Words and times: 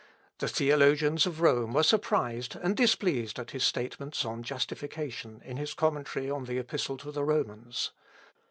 The 0.39 0.47
theologians 0.47 1.27
of 1.27 1.41
Rome 1.41 1.73
were 1.73 1.83
surprised 1.83 2.55
and 2.55 2.75
displeased 2.75 3.37
at 3.37 3.51
his 3.51 3.63
statements 3.63 4.25
on 4.25 4.41
justification 4.41 5.43
in 5.45 5.57
his 5.57 5.75
Commentary 5.75 6.27
on 6.27 6.45
the 6.45 6.57
Epistle 6.57 6.97
to 6.97 7.11
the 7.11 7.23
Romans. 7.23 7.91